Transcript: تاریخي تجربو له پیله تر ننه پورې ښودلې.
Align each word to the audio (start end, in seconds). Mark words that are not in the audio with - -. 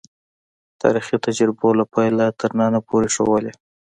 تاریخي 0.81 1.17
تجربو 1.25 1.67
له 1.79 1.85
پیله 1.93 2.25
تر 2.39 2.51
ننه 2.59 2.79
پورې 2.87 3.07
ښودلې. 3.15 3.53